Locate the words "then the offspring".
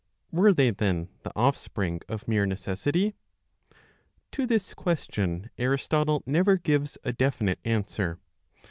0.71-2.01